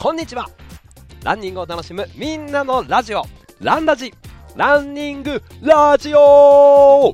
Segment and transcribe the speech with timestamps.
[0.00, 0.48] こんにちは。
[1.22, 3.22] ランニングを楽しむみんなのラジオ。
[3.60, 4.14] ランラジ。
[4.56, 7.12] ランニングラジオ。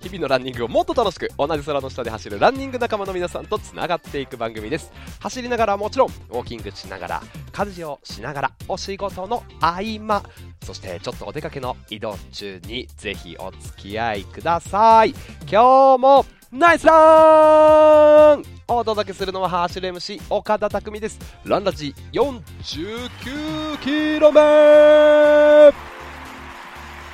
[0.00, 4.90] 日々のランニングをもっと楽しく同じ空の下で走るランニング仲間の皆さんとつながっていく番組です。
[5.20, 10.24] 走りながらもちろんウォーキングしながら家事をしながらお仕事の合間
[10.64, 15.14] そしてちょっとお出かけの移動中にぜひお付き合いください。
[15.48, 18.55] 今日もナイスラン。
[18.68, 21.20] お届けするのはハーシュル MC 岡田匠です。
[21.44, 24.30] ランラジ49キロ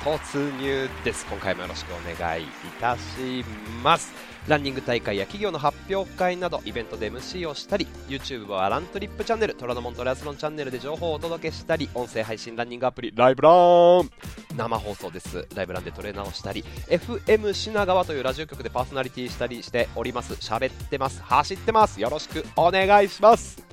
[0.03, 1.27] 突入です。
[1.29, 2.47] 今回もよろしくお願いい
[2.81, 3.45] たし
[3.83, 4.32] ます。
[4.47, 14.09] ランニング大会や企業の発表会などイベントで MC をしたり YouTube はラントリップチャンネル虎ノ門トライアスロンチャンネルで情報をお届けしたり音声配信ランニングアプリライブラン。
[14.57, 15.47] 生放送です。
[15.55, 20.33] ライブランでトレーナーをしたり FM 品川というラジオ局でパーソナリティしたりしております。
[20.33, 21.21] 喋ってます。
[21.23, 22.01] 走ってます。
[22.01, 23.63] よろしくお願いします。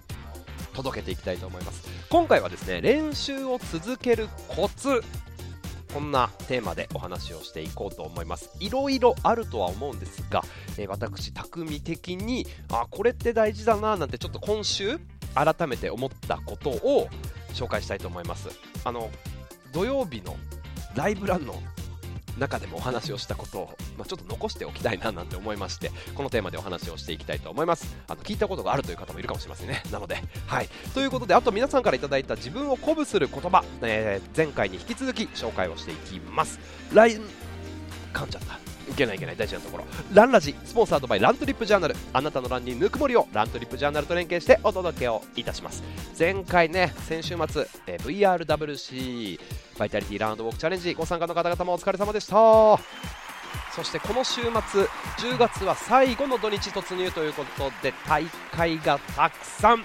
[0.72, 1.88] 届けていきたいと思います。
[2.08, 5.02] 今回はですね練習を続けるコツ
[5.92, 8.50] こんなテーマでお話をしていこうと思います。
[8.60, 10.42] いろいろあるとは思うんですが、
[10.78, 14.98] えー、私匠的にあこれって大事だななんてちょっと今週
[15.34, 17.08] 改めて思ったことを
[17.54, 18.48] 紹介したいと思います。
[18.84, 19.10] あの
[19.72, 20.36] 土曜日の
[20.94, 21.54] ライブランの
[22.38, 27.96] 中でもお話をしたことを、まあ、ちょっと残しておきたいななんて思いましてこのテーマでお話をしていきたいと思います。
[28.08, 29.82] あの聞いたことがあるという方もいるかもしれませんね。
[29.90, 30.68] なのではい。
[30.94, 36.58] ということであと皆さんから頂いた自分を鼓舞する言葉、えー、前回に引き続き紹介をしていきます。
[36.92, 37.22] LINE
[38.12, 38.69] 噛んじゃった。
[38.90, 39.84] いけないいけない大事なところ。
[40.12, 41.96] ランラジスポンサードバイラントリップジャーナル。
[42.12, 45.82] あなたのランにぬくもりをラントリップジャーナルと連携してお届けをいたします。
[46.18, 49.40] 前回ね先週末、え、VRWC
[49.78, 52.34] バイタリティラウンドウォークチャレンジご参加の方々もお疲れ様でした。
[53.74, 59.84] そしてこの週末10月は最後の土日突入ということで大会がたくさん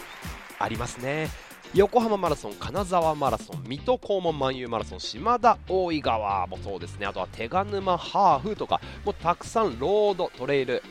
[0.60, 1.45] ありますね。
[1.76, 10.82] 横浜マラソン、金沢マラソン、水戸黄門万有マラソン、島田大井川もそうですね、あとは手賀沼ハーフとか、もうたくさんロード、トレイル、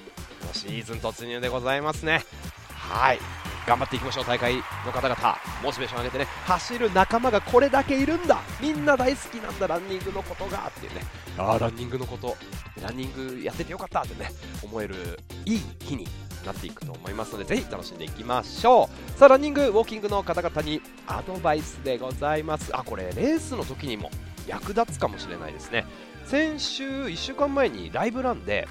[0.52, 2.22] シーズン突入でございますね。
[2.68, 3.18] はい。
[3.66, 5.38] 頑張っていきましょう大会の方々。
[5.62, 6.26] モチベーション上げてね。
[6.44, 8.42] 走る仲間がこれだけいるんだ。
[8.60, 9.66] みんな大好きなんだ。
[9.66, 11.00] ランニングのことがっていうね。
[11.38, 12.36] ああランニングのこと。
[12.82, 14.02] ランニングやっててよかった。
[14.02, 14.30] ってね
[14.62, 16.06] 思えるいい日に
[16.44, 19.18] なっていくと思いますのでぜひ楽しんでいきましょう。
[19.18, 22.76] さあランニングウォーキングの方々にアドバイスでございます。
[22.76, 24.10] あこれレースの時にも
[24.46, 25.86] 役立つかもしれないですね。
[26.24, 28.66] 先週1週間前にライブランで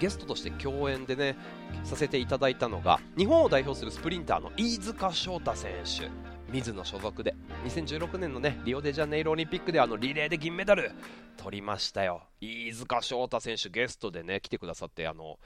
[0.00, 1.36] ゲストとして共演でね
[1.84, 6.08] させていただいたのが日本を代表するスプリンターの飯塚翔太選手。
[6.50, 10.90] 水野所属で2016年のねリオデジャネイロオリンピックであのリレーで銀メダル
[11.36, 12.24] 取りましたよ。
[12.40, 15.38] 飯塚翔太選手ゲストでね来てくださってあの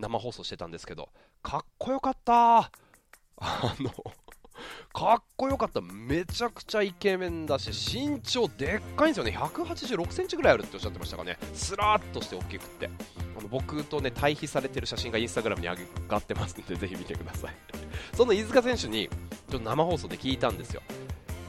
[0.00, 1.08] 生放送してたんですけど
[1.42, 2.70] かっこよかった。
[3.42, 3.90] あの
[4.92, 12.90] かっこよかった、めちゃくちゃイケメンだし、身長でっかいんですよね、186センチぐらいあるっておっしゃってましたかね、スラーっとして大きくって、
[13.38, 15.76] あの僕とね対比されてる写真がインスタグラムに上
[16.08, 17.54] がってますんで、ぜひ見てください。
[18.14, 20.82] その飯塚選手にちょっと生放送で聞いたんですよ、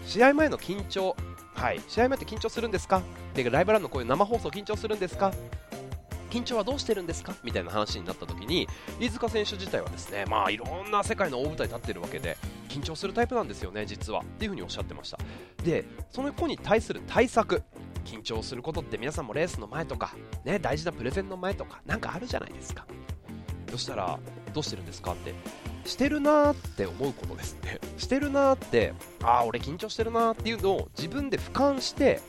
[0.05, 1.17] 試合前の緊張、
[1.55, 3.01] はい、試合前って緊張するんですか？
[3.33, 5.33] でライブランのこういう生放送緊張するんですか？
[6.31, 7.35] 緊張はどうしてるんですか？
[7.43, 8.67] みたいな話になった時に
[8.99, 12.37] 飯塚選手自体はですねまあいろんな世界の大舞台に立ってるわけで
[12.69, 14.21] 緊張するタイプなんですよね実は。
[14.21, 15.19] っていうふうにおっしゃってました。
[15.63, 17.61] でその子に対する対策
[18.05, 22.87] 緊張することって皆さんもレースの前とかね大事なプレゼンの前とかなんかあるじゃないですか。
[23.69, 24.17] そしたら
[24.53, 25.11] どうしてるんですか？
[25.11, 25.33] って
[25.85, 32.21] してるなーって思うことですねしてるなーってああ俺緊張してるなーっていうのを自分で俯瞰して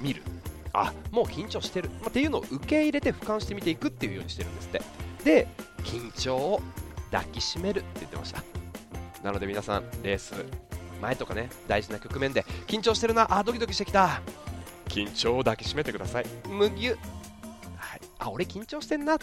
[0.00, 0.22] 見る。
[0.72, 4.82] あもう緊張してる、まあ、っていうのを受け入れて俯瞰してみていくっていうようにしてるんですって。
[5.24, 5.48] で
[5.84, 6.62] 緊張を
[7.10, 8.42] 抱きしめるって言ってました。
[9.22, 10.34] なので皆さんレース
[11.00, 14.20] 前とかね大事な局面で緊張してるなあドキドキしてきた。
[14.86, 16.26] 緊張を抱きしめてください。
[16.48, 16.98] むぎゅ
[18.22, 19.18] あ俺緊張してんな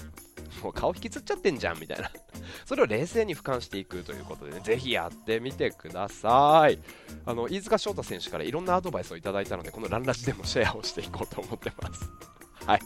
[0.62, 2.12] もう顔引きつっちゃってんじゃんみたいな
[2.66, 6.80] それを冷静に俯瞰していくということでね、ぜひやってみてください。
[7.26, 12.10] あの、飯塚翔太選手からいろんなアドバイスをいただいたので、このランラジでもシェアをしていこうと思ってます。
[12.66, 12.82] はい。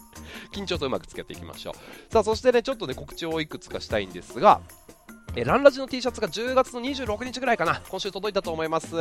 [0.52, 2.12] 緊張とうまくつけていきましょう。
[2.12, 4.60] さあ、そしてね、ちょっとね、告知をいくつかしたいんですが、
[5.36, 8.92] えランラジの T シャツが10月の26日ぐらいかな、今週届いたと思います。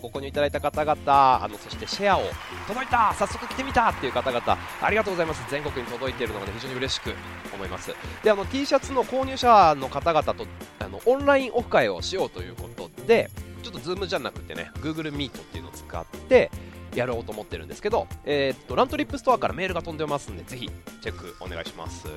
[0.00, 2.22] ご購入いただいた方々、あのそしてシェアを
[2.66, 5.44] 届いた、早速着てみたっていう方々、ありがとうございます。
[5.48, 7.14] 全国に届いているのが、ね、非常に嬉しく
[7.54, 7.94] 思います。
[8.24, 10.46] で、あの T シャツの購入者の方々と
[10.80, 13.30] あのオンラインオフ会をしようということで、
[13.62, 16.50] ちょっと Zoom じゃなくてね、Google Meet っていうのを使って、
[16.96, 20.70] やろうと思ってるんですけど、えー、っと Runtrip Store からメールが飛んでますんでぜひ
[21.02, 22.08] チェックお願いします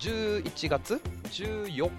[0.00, 1.00] 11月
[1.30, 1.90] ？14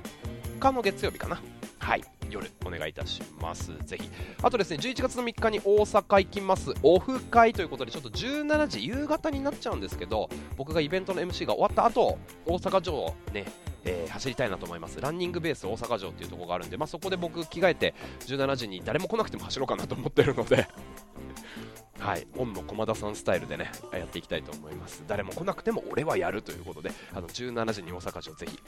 [0.59, 1.41] 日の月曜日かな。
[1.79, 2.03] はい。
[2.29, 3.71] 夜お願いいたします。
[3.85, 4.09] ぜひ。
[4.41, 6.73] あとですね11月の3日に大阪行きます。
[6.83, 13.45] オフ会ということでちょっと17時夕方になっちゃうんですけど僕がイベントの MC が終わった後大阪城をね
[13.85, 15.00] えー、走りたいなと思います。
[15.00, 17.95] ランニングベース大阪城っていうところがあるんで、まあ、そこで僕着替えて
[18.27, 20.67] 17時に誰も来なくても走ろうかなと思ってるので
[21.97, 25.03] はい、オンの駒田さんスタイルでねやっていきたいと思います。
[25.07, 28.59] 誰も来なくても俺はやるということであの17時に大阪城ぜひ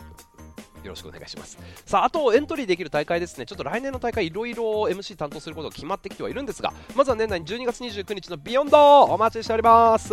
[0.83, 1.57] よろしくお願いします。
[1.86, 3.45] さああとエントリーできる大会ですね。
[3.45, 10.10] ちょっと来年の大会いろいろ MC 担当することが決まってきてはいるんですがまずは年内に12月29日のビヨンドお待ちしております。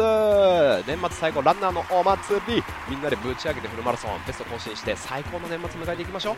[0.87, 2.63] 年末最後ランナーのお祭り。
[2.89, 6.37] みんなでぶち上げてフルマラソンベスト更新して最高の年末迎えていきましょう。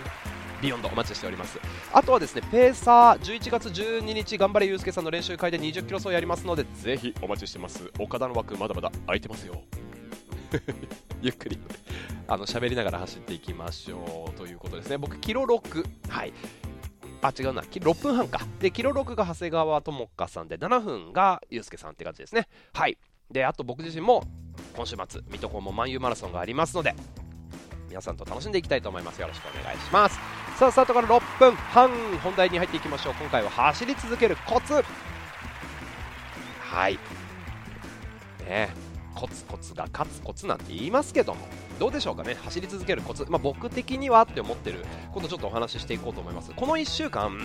[0.63, 1.59] ビヨンドお待ちしております。
[1.93, 7.91] あとはですねペーサー11月12日頑張れゆうすけさんの練習会で20キロ走やりますのでぜひお待ちしてます。
[7.99, 9.63] 岡田の枠まだまだ空いてますよ。
[11.23, 11.59] ゆっくり
[12.27, 14.99] あの喋りながら走っていきましょうということですね。
[14.99, 16.33] 僕キロ6はい。
[17.23, 17.63] あ違うな。
[17.63, 18.41] 6分半か。
[18.61, 22.49] でキロ6が長谷川智香さんで7分がゆうすけさんって感じですね。
[22.73, 22.99] はい。
[23.31, 24.25] であと僕自身も
[24.75, 26.95] 今週末水戸黄門万有マラソンがありますので
[27.89, 29.21] 皆さんと楽しんでいきたいと思います。
[29.21, 30.19] よろしくお願いします。
[30.57, 31.91] さあスタートから6分半
[32.23, 33.15] 本題に入っていきましょう。
[33.21, 34.83] 今回は走り続けるコツ。
[36.61, 36.99] はい。
[38.47, 38.90] ね。
[39.21, 41.41] コツコツが勝つコツなんて言いますけども
[41.79, 46.53] どうでしょうかね走り続けるコツ、まあ、僕的にはって思ってることちょっとお話ししていこうと思います。
[46.57, 47.39] この1週間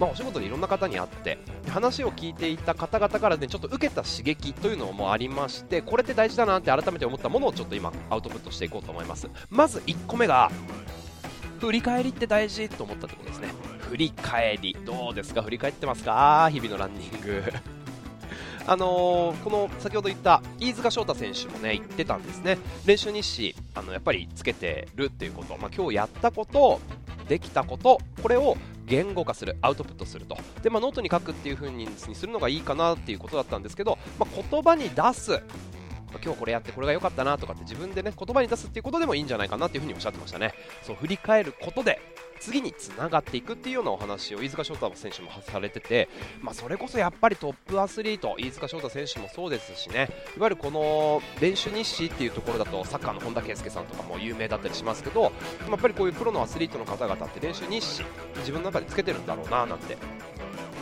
[0.00, 1.38] まあ、お仕事でいろんな方に会って
[1.68, 9.28] 話を聞いていた方々からねちょっと受けた刺激というのもありましてこれって大事だなって改めて思ったものをちょっと今アウトプットしていこうと思います。
[9.48, 10.50] まず1個目が
[11.60, 13.48] 振り返りって大事と思ったところですね。
[13.78, 14.76] 振り返り。
[14.84, 15.42] どうですか？
[15.42, 16.50] 振り返ってますか？
[16.50, 17.44] 日々のランニング。
[18.66, 22.58] あのー、この先ほど言った飯塚翔太選手もね言ってたんですね。
[22.86, 26.80] 練習日誌あのやっぱりつけてるっていうこと、まあ、今日やったこと
[27.28, 28.56] できたことこれを
[28.86, 30.36] 言語化するアウトプットすると。
[30.62, 35.40] で、まあ、ノートに書くっていう風にするのがいいかなっていうことだったんですけど、まあ、言葉に出す
[36.22, 40.54] 今日これやってこれが良かったなとかって自分でね言葉に出すっていうことでもいいんじゃないかなっていうふうにおっしゃってましたね。
[40.82, 42.00] そう振り返ることで
[42.40, 46.08] 次につながっていくっていうようなお話を飯塚翔太選手もされてて、
[46.40, 50.08] まあ、それこそやっぱりトップアスリート飯塚翔太選手もそうですしね。
[50.36, 55.30] いわゆるこの練習日誌っていうところだとサッカーの本田圭佑さんとかも有名だったりしますけどや
[55.76, 58.02] っぱりこういうプロのアスリートの方々って練習日誌
[58.38, 59.96] 自分の中でつけてるんだろうななんて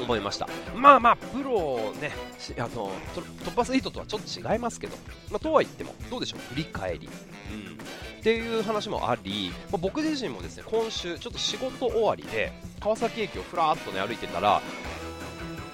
[0.04, 0.48] 思いました。
[0.74, 2.12] まあまあプロね
[2.58, 4.96] あのトップアスリートとはちょっと違いますけど、
[5.30, 6.40] まあ、とは言ってもどうでしょう？
[6.54, 7.72] 振り返り、うん、
[8.18, 14.60] っていう話もあり、まあ、僕自身もですね今週ちょっと仕事終わりで川崎駅をふらっとね歩いてたら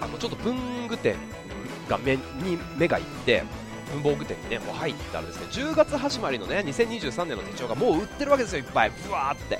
[0.00, 1.16] あのちょっと文具店
[1.88, 2.22] が目に
[2.76, 3.44] 目がいって
[3.92, 8.90] 文房具店にねもう入ったらですね10月始まりのね2023年の手帳がもう売ってるわけですよいっぱい。
[9.06, 9.58] ブワーって。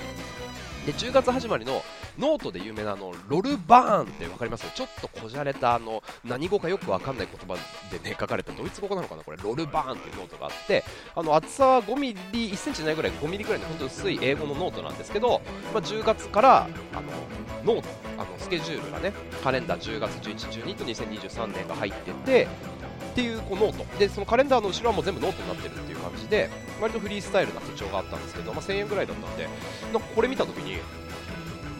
[0.87, 1.83] で10月始まりの
[2.17, 4.65] ノートで有名なあのロルバーンって分かります？
[4.73, 7.61] ちょっとこじゃれたあの何語かよく分かんない言葉
[7.91, 9.37] でね書かれたドイツ語なのかなこれ。
[9.43, 15.41] ロルバーンっていうノートがあってあの厚さは5ミリ1センチないぐらい5ミリぐらいの本当薄い A5のノートなんですけど、
[15.73, 17.01] まあ、10月からあ
[17.65, 19.11] のノートあのスケジュールがね
[19.43, 22.47] カレンダー10月11、12と2023年が入ってて
[23.11, 23.99] っていうこうノート。
[23.99, 26.49] でそのカレンダーの後ろはもう全部ノートになってるっていう感じで
[26.81, 29.47] 割とフリースタイルな手帳があったんですけど、まあ、1000円ぐらいだったんで
[29.93, 30.79] なんかこれ見た時に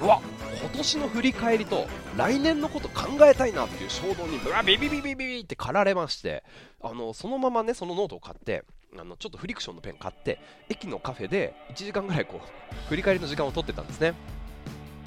[0.02, 0.22] うわ
[0.60, 6.44] 今年の振り返りと来年のこと考えたいなっていう衝動にブラビビビビビビって駆られまして
[6.82, 8.64] あのそのままねそのノートを買って
[8.98, 14.14] あのちょっとフリクションのペン買って駅のカフェで1時間ぐらいこう振り返りの時間を取ってたんですね。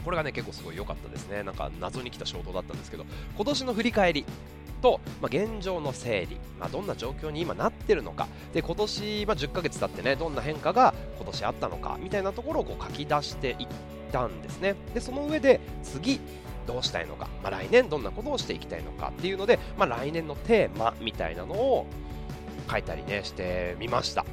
[0.04, 1.42] これがね結構すごい良かったですね。
[1.42, 3.04] なんか謎に来た衝動だったんですけど
[3.36, 4.24] 今年の振り返り。
[4.80, 8.28] と、まあ、現状の整理、まあ、どんな状況に今なってるのか。
[8.52, 13.68] で今年、まあ、10ヶ月経ってねどんな変化が今年あったのかみたいなところをこう書き出していっ
[14.12, 14.74] たんですね。
[14.94, 16.20] でその上で次
[16.66, 21.86] どうしたいのか、まあ、来年どんなことをしていきたいのかっていうので、まあ、来年のテーマみたいなのを
[22.70, 24.24] 書いたりねしてみました。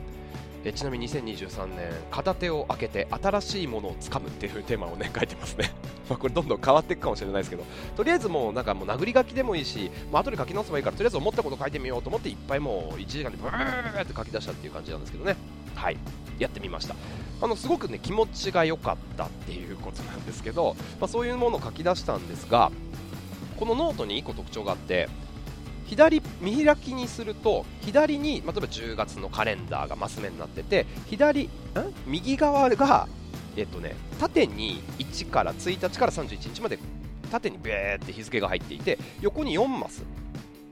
[0.63, 5.71] えちなみに2023年片手を開けて新しいものをつかむっていうテーマをね書いてますね。
[6.09, 7.63] まこれどんどん変わっていくかもしれないですけど。
[7.95, 15.35] とりあえずもうなんかもう殴り書きでもいいし、まあ後で書き直せばいいからとりあえず思ったこと書いてみようと思っていっぱいもう1時間でブーって書き出したっていう感じなんですけどね。
[15.75, 15.97] はい。
[16.39, 16.95] やってみました。
[17.41, 22.71] あのすごくね気持ちが良かったっていうことなんですけど、まあ、そういうものを書き出したんですが
[23.57, 25.07] このノートに1個特徴があって
[25.87, 31.49] 左見開きにすると左に、例えば10月のカレンダーがマス目になってて左ん？
[32.05, 33.07] 右側が、
[33.55, 36.77] えっとね、縦に1から1日から31日まで
[37.31, 40.03] 縦にベーって日付が入っていて横に4マス。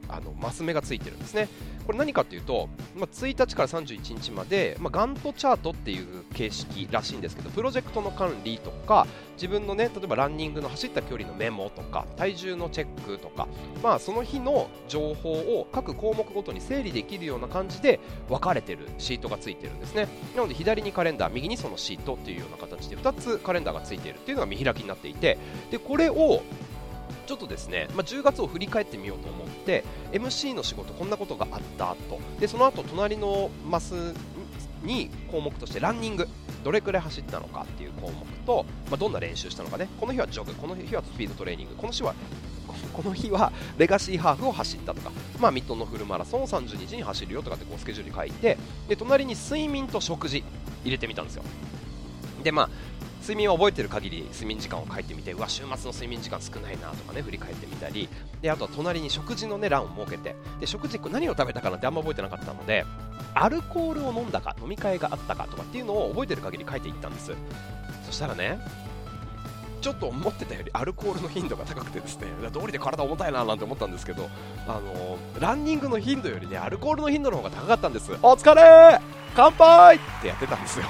[0.09, 1.47] あのマス目がついてるんですね。
[1.85, 13.47] これ何かっていうと、まあ、1日から31日まで、まあ、ガントチャートっていう形式らしいんですけど、プロジェクトの管理とか、自分のね、例えばランニングの走った距離のメモとか、体重のチェックとか、
[13.83, 20.07] まあ、その日の情報を各項目ごとに整理できるような感じで分かれてるシートがついてるんですね。
[20.35, 25.37] なので、左にカレンダー、右にそのシートっていうような形で2つカレンダーがついているっていうのが見開きになっていて、
[25.69, 26.41] でこれを
[27.25, 32.19] ちょっとですね、まあ、10月を振り返ってみようと思って MC の仕事こんなことがあったと。
[32.39, 34.13] でその後隣のマス
[34.83, 36.27] に項目としてランニング
[36.63, 39.87] どれくらい走ったのかっていう項目と、まあ、どんな練習したのかね。
[39.99, 42.13] この日はジョグこの日はスピードトレーニングこの日は
[42.93, 50.43] この日はレガシーハーフを走ったとか、まあ、ミッドのフルマラソンを30日に走るよとかってこうスケジュール書いてで隣に睡眠と食事
[50.83, 51.43] 入れてみたんですよ。
[52.43, 52.69] でまあ
[53.25, 58.07] 睡眠を覚えてる限り睡眠時間を書いてみてうわ週末の睡眠時間少ないなとかね振り返ってみたり。
[58.43, 60.35] であとは隣に食事の、ね、欄を設けて。
[60.59, 62.85] で食事何を食べたかなってあんま覚えてなかったので
[63.33, 67.31] アルコールを飲んだか飲み会があったかとかっていうのを覚えてる限り書いていったんです。
[68.05, 68.59] そしたらね
[69.81, 74.29] ちょっと思ってたよりアルコールの頻度が高くてですね道理で体重たいななんて思ったんですけど
[74.67, 78.11] あのランニングの頻度よりねアルコールの頻度の方が高かったんです。
[78.21, 78.99] お疲れ
[79.35, 79.97] 乾杯!
[79.97, 80.85] ってやってたんですよ。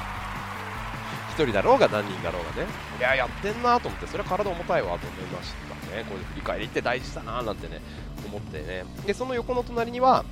[1.38, 2.70] 1人だろうが何人だろうがね。
[3.00, 5.54] いややってんなと思ってそれは体重たいわと思いまし
[5.90, 6.04] たね。
[6.08, 7.82] こういう振り返りって大事だななんてね
[8.26, 8.86] 思ってね。
[9.06, 10.24] でその横の隣には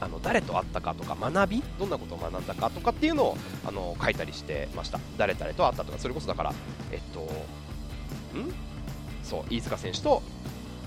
[0.00, 1.62] あの誰と会ったかとか学び？
[1.78, 5.00] どんなことを学んだかとかっていうのをあの書いたりしてました。
[5.16, 6.52] 誰々と会ったとかそれこそだから
[6.92, 7.20] えっと
[8.38, 8.52] ん？
[9.24, 10.22] そう飯塚選手と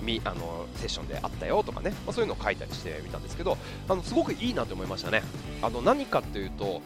[0.02, 3.56] みあのセッションであったよとかね、まあ、そういうのを書いたりしてみたんですけど
[3.88, 5.22] あのすごくいいなと思いましたね。
[5.62, 6.82] あの何かというと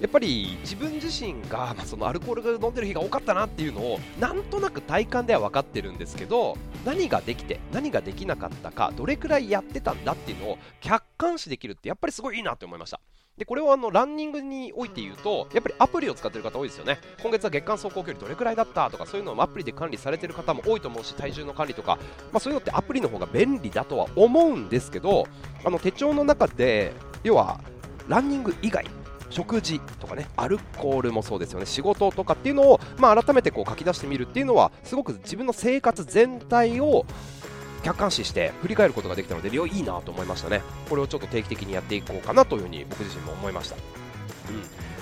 [0.00, 13.00] やっぱり自分自身が、まあ、そのアルコールが飲んでる日が多かったなっていうのをなんとなく体感では分かってるんですけど何ができて何ができなかったかどれくらいやってたんだっていうのを客観視できるってやっぱりすごいいいなって思いました。
[13.38, 16.98] でこれはあのランニングにおいて言うとやっぱりアプリを使ってる方多いですよね。
[17.22, 21.98] 今月は月間走行距離どれくらいだったとかそういうのをアプリで管理されてる方も多いと思うし体重の管理とか、
[22.32, 25.28] まあ、そういうのってアプリの方が便利だとは思うんですけど
[25.64, 26.92] あの手帳の中で
[27.22, 27.60] 要は
[28.08, 28.84] ランニング以外
[29.30, 31.66] 食事とかねアルコールもそうですよね。
[31.66, 37.04] 仕事とかっていうのを、まあ、改めてこう書き出してみるっていうのはすごく自分の生活全体を
[37.82, 40.62] 客観視して振り返ることができたのでいいなと思いましたね。
[40.88, 43.82] これをちょっと定期的にやっていこうかなというふうに僕自身も思いました、うん、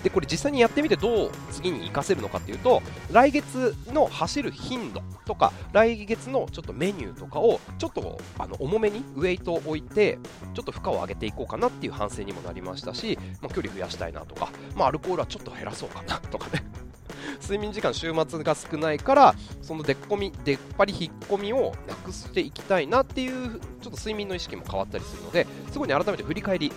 [0.06, 10.20] でこれ実際にやってみてどう次に活かせるのかっていうと来月の走る頻度とか来月のちょっとメニューとかをちょっとあの重めにウェイトを置いて
[10.54, 16.64] ちょっと負荷を上げていこうかなっていう反省にもなりましたし、まあ、距離増やしたいなとか、まあ、アルコールはちょっと減らそうかなとかね。
[17.42, 26.72] 睡眠時間週末が少ないからその出っ込み出っ張り引っ込みをなくしていきたいなっていうちょっと睡眠の意識も変わったりするのですごいね改めて振り返り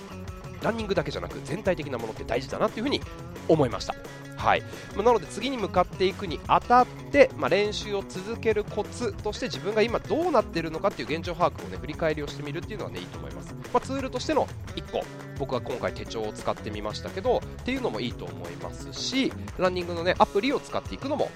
[0.61, 3.01] ランニングだけじゃなく全体的なものって大事だなっていうふうに
[3.47, 3.95] 思いました。
[4.39, 4.63] はい、
[4.95, 14.47] なので次に向かっていくにあたって、まあ、練習を続けるコツとして自分が今どうなっているのかっていう現状把握をね振り返りをしてみるっていうのはねいいと思います、まあ、ツールとしての
[14.77, 15.03] 1個
[15.37, 21.29] 僕は今回手帳を使ってみましたけどっていうのもいいと思いますしランニングのねアプリを使っていくのも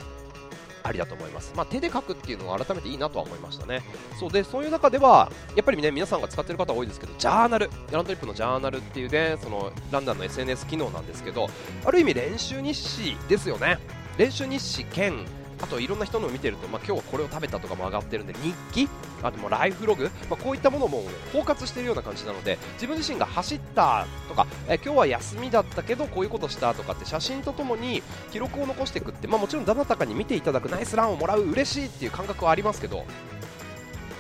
[0.83, 1.53] ありだと思います。
[1.55, 3.81] まあ、手で書くっていうのは改めていいなとは思いましたね。
[4.19, 11.47] そうで、そういう中では、やっぱりね、皆さんが使ってる方多いですけど、ジャーナル、ラントリップのジャーナルっていうね、そのランダムの SNS 機能なんですけど、
[11.85, 13.79] ある意味練習日誌ですよね。
[14.17, 15.25] 練習日誌兼
[15.63, 18.89] あといろんな人のを見てると、まあ、今日これを食べたとかも上がってるんで日記？
[19.21, 33.05] あでもライフログ、まあ、こういったものも包括しているような感じなので自分自身が走ったとか、え今日は休みだったけどこういうことしたとかって写真とともに記録を残していくって、まあ、もちろんどなたかに見ていただくナイスランをもらう嬉しいっていう感覚はありますけど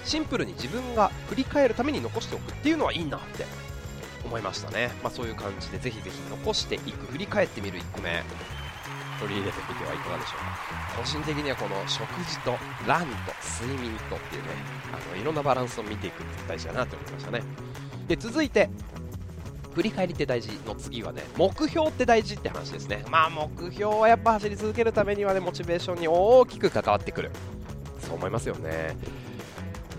[0.05, 3.45] シンプルに自分が振り返るために残しておくっていうのはいいなって
[4.25, 7.05] 思いましたね、まあ、そういう感じでぜひぜひ残していく。
[7.11, 8.23] 振り返ってみる1個目。
[9.23, 10.39] 取り入れてみてはいかがでしょう。
[10.39, 13.07] か個人的にはこの食事とランと
[13.63, 14.49] 睡眠とっていうね
[14.91, 17.41] あのいろんなバランスを見ていくって大事だなって思いましたね。
[18.07, 18.69] で続いて
[19.73, 23.05] 振り返りって大事の次はね目標って大事って話ですね。
[23.09, 27.31] まあ目標はやっぱ走り続けるためにはねモチベーションに大きく関わってくる。
[27.99, 28.97] そう思いますよね。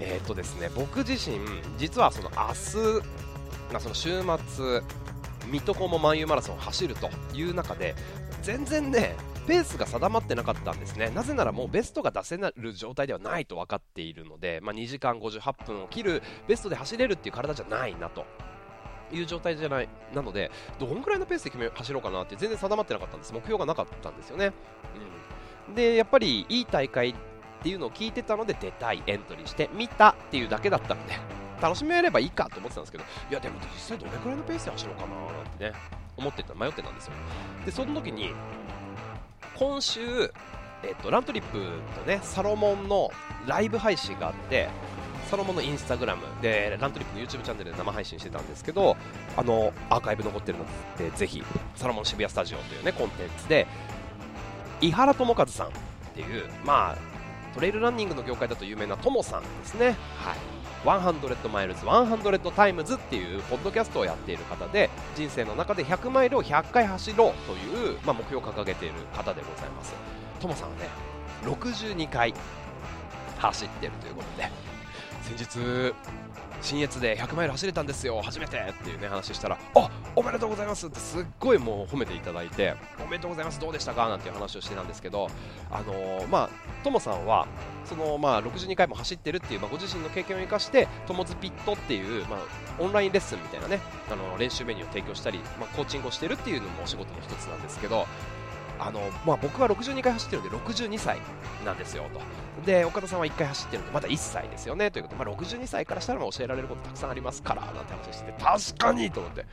[0.00, 1.38] えっー、とですね僕自身
[1.78, 3.06] 実はその明日、
[3.72, 4.82] まあ、その週末
[5.50, 7.94] 水戸黄門万有マラソンを走るという中で
[8.44, 11.10] 全然ねペースが定まってなかったんですね。
[11.10, 18.24] なぜならもうベストが出せる状態ではないと分かっているので、まあ、2時間58分を切るベストで走れるっていう体じゃないなと
[19.12, 23.32] いう状態じゃないなのでどんくらいのペースで決め走ろうかなって全然定まってなかったんです。
[23.32, 24.52] 目標がなかったんですよね、
[25.68, 27.14] うん、でやっぱりいい大会っ
[27.62, 31.14] ていうのを聞いてたので出たいエントリーして見たっていうだけだったので
[31.60, 36.03] 楽しめればいいかと思ってたんですけどいやでも実際どれくらいのペースで走ろうかななんてね。
[36.16, 37.12] 思ってた迷ってたんですよ。
[37.64, 38.32] でその時に
[39.56, 40.32] 今週
[40.86, 41.58] えっと、ラントリップ
[41.98, 43.10] とねサロモンの
[43.46, 44.68] ライブ配信があって
[45.30, 48.96] サロモンのインスタグラムでラントリップの YouTube チャンネルで生配信してたんですけど
[49.36, 50.66] あのアーカイブ残ってるの
[50.98, 51.42] でぜひ
[51.74, 53.66] サロモン渋谷スタジオというねコンテンツで
[54.80, 55.70] 井原智和さんっ
[56.14, 56.98] ていうまあ
[57.54, 59.96] トレイルランニングの業界だと有名なトモさんですね。
[60.18, 60.63] はい。
[60.84, 69.94] 100 miles 100 times っていうポッドキャストをやっている方で人生の中で100マイルを100回走ろうという、まあ、目標を掲げている方でございます。
[70.40, 70.88] トモさんはね
[71.44, 72.34] 62回
[73.38, 74.50] 走ってるということで
[75.22, 75.94] 先日
[76.64, 78.56] 新越で100マイル走れたんですよ初めて。
[78.56, 84.08] っていうね話したらあおめでとうございますってすっごいもう褒めていただいておめでとうございますどうでしたか？
[84.08, 85.28] なんていう話をしてたんですけど
[85.70, 86.50] あのー、まあ
[86.82, 87.46] ともさんは
[87.84, 92.40] そのまあ62回も走ってるっていう、まあ、ご自身の経験を生かしてともずピットっていう、まあ、
[92.78, 93.80] オンラインレッスンみたいなね
[94.10, 98.06] あの練習メニューを提供したり、まあ、コーチングをしてるっていうのもお仕事の一つなんですけど
[98.78, 101.18] あの、まあ、僕は62回走ってるんで62歳
[101.64, 102.20] なんですよと。
[102.64, 104.90] で岡田さんは1回走ってるんでまだ1歳ですよね。
[104.90, 109.46] ということで、まあ、62歳からしたら教えられることたくさんありますからなんて話してて確かにと思って。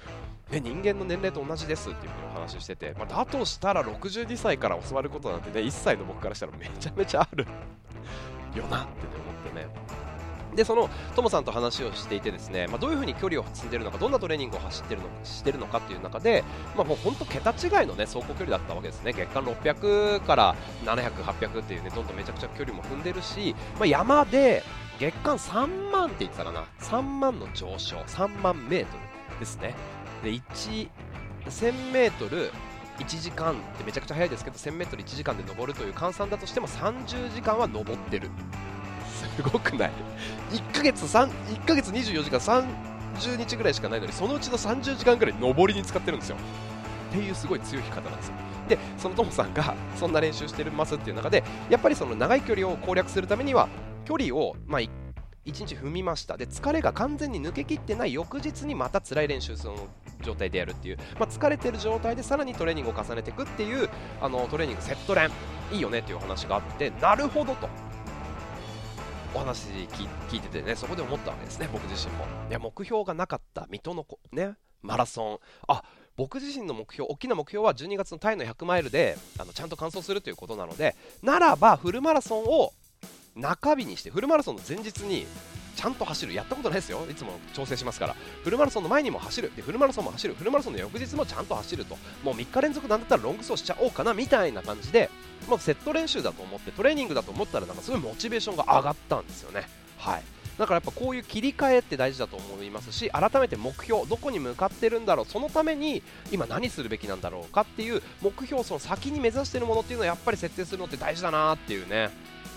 [0.60, 7.48] 人間の年齢と同じですっていうふうにお話ししてて、まあ、だとしたら62歳から教わることなんてね1歳の僕からしたらめちゃめちゃある
[8.54, 9.08] よなって、ね、
[9.54, 10.01] 思ってね。
[10.56, 16.44] でそのトモさんと話をしていてですね、まあ、どういうふうに距離を積んでいるのかどんなトレーニングを走ってるのしてるのかっていう中で、
[16.76, 19.14] まあ、もう本当桁違いの、ね、走行距離だったわけですね。
[19.14, 20.56] 月間600から
[20.86, 24.64] 700、800っていうねどんどんめちゃくちゃ距離も踏んでるし、まあ、山で
[25.00, 26.66] 月間3万って言ってたかな。
[26.80, 28.98] 3万の上昇3万メート
[29.34, 29.76] ルですね。
[30.24, 30.90] で1000
[31.92, 32.52] メートル
[33.00, 38.30] 1時間ってめちゃくちゃ速いですけど 1000m1 時間で登るという換算だとしても30時間は登ってる。
[39.22, 39.92] すごくない
[40.52, 46.38] ？1ヶ月3 1ヶ月24時間30日ぐらいしかないのにそのうちの30時間ぐらい上りに使ってるんですよ。
[47.10, 48.34] っていうすごい強い方なんですよ。
[48.70, 53.68] でそのトモさんがそんな練習してますっていう中でやっぱりその長い距離を攻略するためには
[54.06, 54.90] 距離を、まあ、1
[55.46, 56.38] 日踏みました。
[56.38, 59.88] で疲れが完全に抜けきってない翌日にまた辛い練習その
[60.22, 63.90] 状態でやるっていう、まあ、疲れてる状態でさらにトレーニングを重ねていくっていう
[64.22, 65.30] あのトレーニングセット練。
[65.72, 67.70] いいよねっていう話があってなるほどと。
[69.34, 69.68] お話
[70.30, 72.26] 聞いててねそこで思ったわけですね僕自身も。
[72.50, 75.40] いや目標がなかった水戸のねマラソン。
[75.68, 75.84] あ
[76.18, 82.74] 僕自身の目標大きな目標は12月のタイの100マイルであのちゃんと完走するということなのでならばフルマラソンを
[83.36, 85.26] 中日にしてフルマラソンの前日に
[85.76, 86.34] ちゃんと走る。
[86.34, 87.06] やったことないですよ。
[87.10, 88.16] いつも調整しますから。
[88.44, 89.52] フルマラソンの前にも走る。
[89.56, 90.34] でフルマラソンも走る。
[90.36, 91.98] フルマラソンの翌日もちゃんと走ると。
[92.24, 95.10] もう3日連続なんだったらロング走しちゃおうかなみたいな感じで
[95.48, 99.68] もうセット練習だと思ってトレーニングだと思ったらなんかすごいモチベーションが上がったんですよね。
[99.98, 100.24] はい。
[100.58, 105.26] だからやっぱこういう切り替えって大事だと思いますし改めて目標どこに向かってるんだろう。
[105.26, 112.10] そのために今何するべきなんだろうかっていう目標その先に目指しているものっていうのをやっぱり設定するのって大事だなっていうね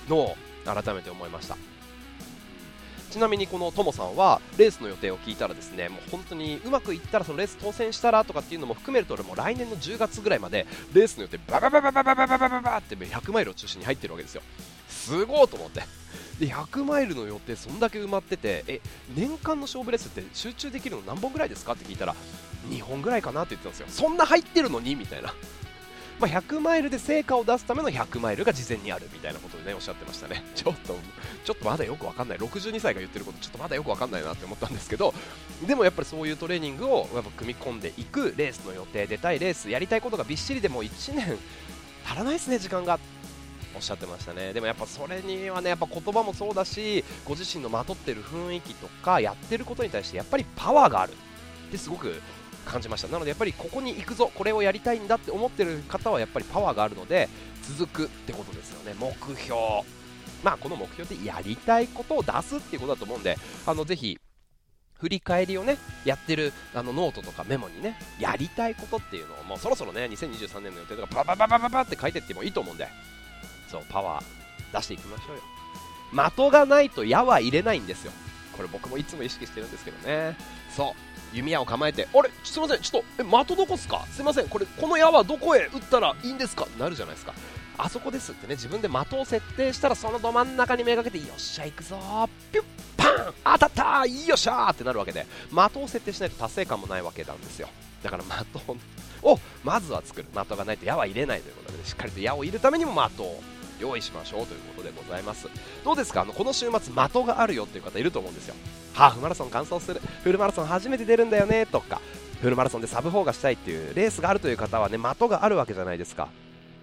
[0.09, 1.57] のを改めて思いました。
[3.15, 14.43] ちなみにこのともさんはレースの予定を聞いたらですねもう本当にうまくいったらそのレース当選したらとかっていうのも含めると俺も来年の10月ぐらいまでレースの予定バババババババババババって100マイルを中心に入ってるわけですよ
[14.89, 15.83] すごいと思って
[16.41, 18.81] で100マイルの予定そんだけ埋まっててえ
[19.15, 22.17] 年間の勝負レースって集中できるの何本ぐらいですかって聞いたら
[22.69, 25.33] 2本ぐらいかなって言ってたんですよそんな入ってるのにみたいな
[26.21, 30.45] まあ、100マイルで成果を出すための100マイルが事前にあるみたいなことでねおっしゃってましたね。
[30.55, 30.97] ちょっと
[31.45, 32.39] ちょっとまだよくわかんない。
[32.39, 35.13] 62歳が言ってることちょっとまだよくわかんないなって思ったんですけど
[35.67, 41.39] でもやっぱりそういうトレーニングをやっぱ組み込んでいくレースの予定出たいレースやりたいことがびっしりでも1年
[42.07, 42.99] 足らないですね時間が。
[43.77, 44.53] おっしゃってましたね。
[44.53, 51.13] でもやっぱそれにはねやっぱ言葉もそうだしご自身のまとってる雰囲気とかやってることに対してやっぱりパワーがある。
[51.13, 52.23] ってすごく
[52.65, 53.09] 感じました。
[53.09, 57.29] なのでやっぱりここに行くぞこれをやりたいんだって思ってる方はやっぱりパワーがあるので
[57.63, 58.95] 続くってことですよね。
[58.99, 59.57] 目標。
[60.43, 64.19] まあこの目標でやりたいことを出すっていうことだと思うんであのぜひ
[65.01, 72.89] 振り返りをねやってるあのノートとかメモにねやりたいことっていうのをもうそろそろね2023年の予定とかババババババって書いてってもいいと思うんで。
[73.75, 75.43] そうパワー出していきましょうよ。
[76.31, 78.13] 的がないと矢は入れないんですよ。
[78.57, 80.37] これ僕もいつも意識してるんですけどね。
[80.71, 81.14] そう。
[81.35, 82.31] 弓矢を構えてあれ？
[82.45, 82.81] すいません。
[82.81, 84.07] ちょっとえ的どこっすか？
[84.13, 84.49] すいません。
[84.49, 86.67] これこの矢はどこへ打ったらいいんですか？
[86.79, 87.35] なるじゃないですか。
[87.77, 88.55] あそこですってね。
[88.55, 91.99] 自分で的を設定したらそのど真ん中にめがけてよっしゃ行くぞ
[92.53, 92.65] ピュッ
[92.97, 93.35] パン。
[93.45, 95.27] 当たったよっしゃーってなるわけで。
[95.51, 97.69] 的を設定しないと達成感もないわけなんですよ。
[98.03, 98.77] だから的
[99.23, 100.29] をまずは作る。
[100.33, 103.43] 的がないと矢は入れないということでねしっかりと矢を入れるためにも的を
[103.81, 105.49] 用意しましょうということでございます。
[105.85, 106.23] どうですか？
[106.23, 108.55] あのこの週末的があるよっていう方いると思うんですよ。
[108.93, 110.01] ハーフマラソン完走する。
[110.23, 112.01] フルマラソン初めて出るんだよねとか。
[112.41, 116.29] フルマラソンでサブ4がしたいっていうレースがあるという方はね的があるわけじゃないですか。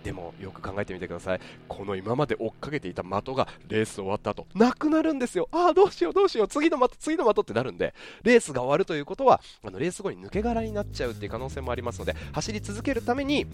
[0.04, 1.40] でもよく考えてみてください。
[1.68, 5.48] この今まで追っかけていた的がレース終わった後なくなるんですよ。
[5.52, 6.48] ああどうしようどうしよう。
[6.48, 7.94] 次の的次の的ってなるんで。
[8.24, 13.46] レースが終わるということはあのレース後に抜け殻になっちゃうっていう可能性もありますので走り続けるために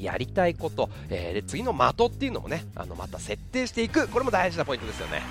[0.00, 4.08] やりたいこと、えー、で次の的っていうのもねあのまた設定していく。
[4.08, 5.22] これも大事なポイントですよね。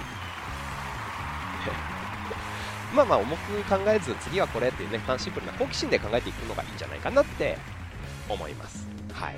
[2.95, 7.58] まあまあ重く考えず次はこれっていうねシンプルな好奇心で考えていくのがいいんじゃないかなって
[8.30, 8.88] 思います。
[9.13, 9.36] はい。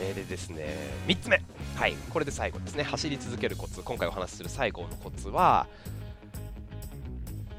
[0.00, 1.40] えー、でですね3つ目。
[1.76, 1.94] はい。
[2.10, 2.82] これで最後ですね。
[2.82, 3.82] 走り続けるコツ。
[3.82, 5.66] 今回お話しする最後のコツは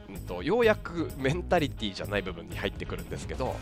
[0.10, 3.56] うんとようやくメンタリティじゃない部分に入ってくるんですけど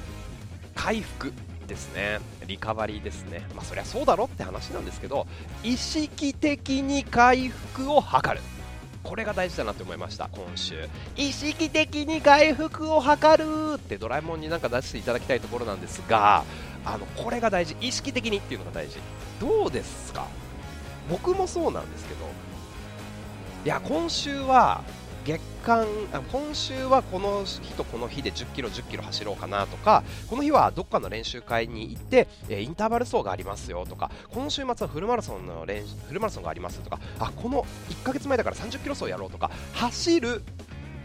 [0.75, 1.33] 回復。
[1.65, 2.19] ですね。
[2.47, 3.45] リカバリーですね。
[3.55, 5.27] まあそりゃそうだろって話なんですけど
[5.63, 8.39] 意識的に回復を図る。
[9.03, 10.87] これが大事だなって思いました今週。
[11.15, 16.43] 意識的に回復を図るってドラえもんになんか出していただきたいところなんですが
[16.83, 17.75] あのこれが大事。
[17.81, 18.97] 意識的にっていうのが大事。
[19.39, 20.25] どうですか？
[21.09, 22.25] 僕もそうなんですけど。
[23.63, 24.83] いや今週は
[25.25, 25.87] 月間
[26.31, 40.43] 今週はこの日とこの日で10キロ10キロ走ろうかなとかこの日はどっかの練習会に行って、えインターバル走がありますよとかこの週末はフルマラソンの練フルマラソンがありますとかあこの1ヶ月前だから30キロ走やろうとか走る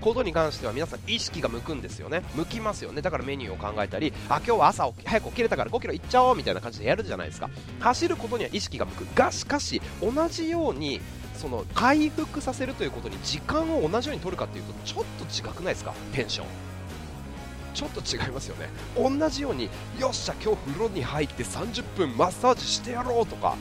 [0.03, 2.23] ことに関しては皆さん意識が向くんですよね。
[2.35, 3.03] 向きますよね。
[3.03, 7.49] だからメニューを考えたりあ今日は朝早く起きれたから5キロ行っちゃおうみたいな感じでやるじゃないですか。
[7.81, 9.15] 走ることには意識が向く。
[9.15, 11.01] がしかし同じように
[11.41, 15.95] その回復させるということに時間を同じように取るかっていうとちょっと違くないですか？
[16.13, 16.47] テンション。
[17.73, 18.69] ちょっと違いますよね。
[18.97, 23.57] 同じようによっしゃ今日風呂に入って30分マッサージしてやろうとか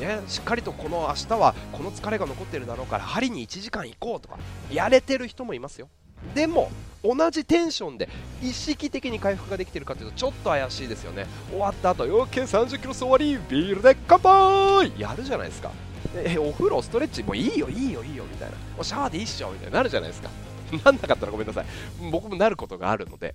[0.00, 4.38] ね、しっかりとこの明日はこの疲れが残ってるだろうから針に1時間行こうとか
[4.70, 5.88] やれてる人もいますよ。
[6.34, 6.70] でも
[7.04, 8.08] 同じテンションで
[8.42, 11.26] 意識的に回復ができてるかというとちょっと怪しいですよね。
[11.50, 14.92] 終わった後よけ30キロ終わりビールで乾杯！
[15.00, 15.70] やるじゃないですか。
[16.14, 18.56] えお風呂ストレッチもういいよいいよいいよみたいな。
[18.56, 20.30] もうシャワーでいいっしょみたいになるじゃないですか。
[20.84, 21.66] なんなかったらごめんなさい。
[22.10, 23.34] 僕もなることがあるので。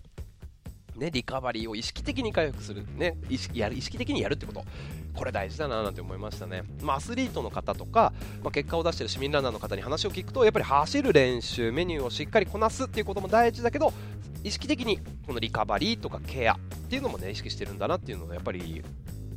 [0.97, 4.65] ね、リカバリーを意識的に回復する、ね、意識やる意識的にやるってこと、
[5.13, 6.63] これ大事だななんて思いましたね。
[6.81, 13.93] まあ、アスリートの方とか、まあ、結果を出してる市民ランナーの方に話を聞くと、やっぱり走る練習、メニューをしっかりこなすっていうことも大事だけど、
[14.43, 16.57] 意識的にこのリカバリーとかケアっ
[16.89, 18.81] ていうのもね、意識してるんだなっていうのがやっぱり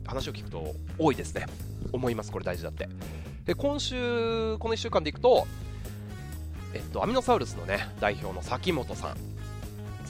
[0.07, 1.47] 話を聞くと多いですね。
[1.93, 2.89] 思います、これ大事だって。
[3.47, 5.47] で今週、この1週間でいくと、
[6.75, 9.17] えっと、アミノサウルスのね代表の崎本さん。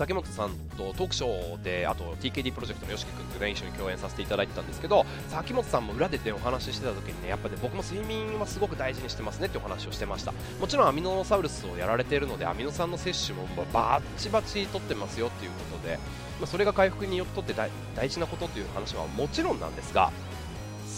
[0.01, 10.33] 崎本さんとトークショーであと TKD プロジェクトの YOSHIKI 君とね一緒に共演させていただいてたんですけど崎本さんも裏で、ね、お話ししてた時にねやっぱね僕も睡眠はすごく大事にしてますねってお話をしてました。
[10.59, 15.97] もちろんアミノサウルスをやられているのでアミノ酸の摂取もバッチバチとってますよっていうことで、
[16.39, 17.55] まあ、それが回復によって
[17.95, 20.11] 大事なことっていう話はもちろんなんですが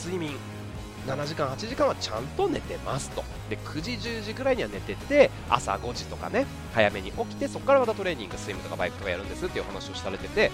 [0.04, 0.51] 睡眠。
[1.06, 3.24] 7時間8時間はちゃんと寝てますと。
[3.50, 10.50] で9時10時ぐらいには寝てて朝5時とかね早めに起きてそこからまたトレーニングスイムとかバイクとかやるんですっていう話をされてて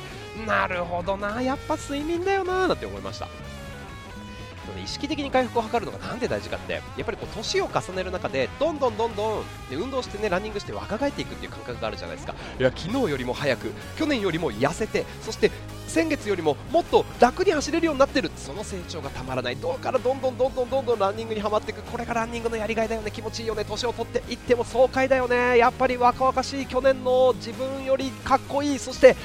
[0.47, 3.29] なるほどなやっぱ睡眠だよなーなんて思いました。
[4.83, 12.35] 意識的に回復を図るのがなんで大事かってやっぱりこう年を重ねる中でどんどんどんどんで運動してねランニングして若返っていくっていう感覚があるじゃないですか。
[12.59, 15.51] いや昨日よりも早く去年よりも痩せてそして
[15.87, 18.31] 先月よりももっと楽に走れるようになってる。
[18.37, 19.57] その成長がたまらない。
[19.57, 21.83] どうからどんどんどんどんどんどんランニングにはまっていく。
[21.83, 23.11] これがランニングのやりがいだよね。
[23.11, 23.65] 気持ちいいよね。
[23.65, 25.57] 年を取っていっても爽快だよね。
[25.57, 28.79] やっぱり若々しい去年の自分よりかっこいい。
[28.79, 29.17] そして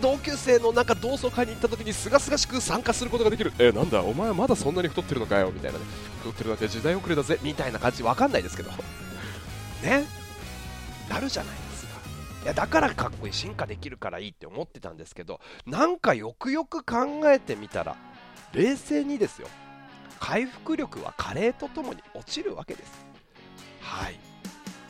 [0.00, 3.52] 同級生のなんか同窓会に行った時にすがすがしく参加することができる。
[3.58, 5.84] えなんだお前はまだそんなに太ってるのかよみたいなね。
[6.18, 8.02] 太ってるなんて時代遅れだぜみたいな感じ。
[8.02, 8.70] わかんないですけど。
[9.82, 10.04] ね。
[11.08, 12.00] なるじゃないですか。
[12.44, 17.96] いやだからかっこいい進化できるからいいって思ってたんですけどなんかよくよく考えてみたら
[18.52, 19.48] 冷静にですよ。
[20.18, 22.92] 回復力は加齢とともに落ちるわけです。
[23.80, 24.18] はい。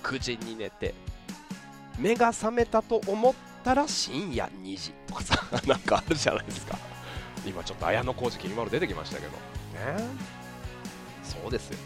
[0.03, 0.94] 9時に寝て
[1.99, 6.79] 目が覚めたと思ったら深夜2時とかさ なんかあるじゃないですか。
[7.46, 9.31] 今ちょっと綾小路きみまろ出てきましたけど。
[9.33, 10.05] ね。
[11.23, 11.79] そうですよ。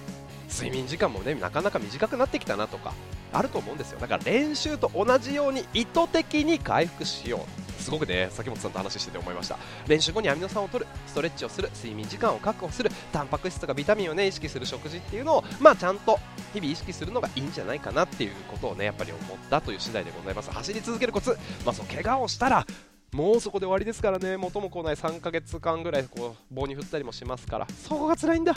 [0.54, 2.94] 睡眠時間もねなかなか短くなってきたなとか
[3.32, 3.98] あると思うんですよ。
[3.98, 7.64] だから練習と同じように意図的に回復しよう。
[7.82, 9.58] すごくね崎本さんと話してて思いました。
[9.88, 16.18] 練習後にアミノ酸を取るストレッチをする睡眠時間を確保するタンパク質とかビタミンをね意識する食事っていうのをまあちゃんと
[16.52, 20.52] 日々意識するのがいいんじゃないかなっていうことをねやっぱり思ったという次第でございます。
[20.52, 21.36] 走り続けるコツ。
[21.64, 22.64] まあそう怪我をしたら
[23.12, 24.36] もうそこで終わりですからね。
[24.36, 27.66] 元も来ない3ヶ月間ぐらいこう棒に振ったりもしますから。
[27.82, 28.54] そこが辛いんだ。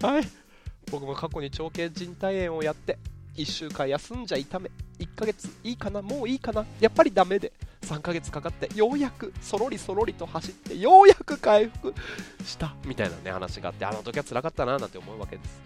[0.00, 0.41] はい。
[0.92, 2.98] 僕も過去に長径靭帯炎をやって
[3.36, 7.50] 1週間休んじゃ痛め1ヶ月いいかなもういいかなやっぱりダメで
[7.80, 11.94] 3ヶ月かかってようやくそろりそろりと走ってようやく回復
[12.44, 15.60] したみたいなね話があってあの時は辛かったななんて思うわけです。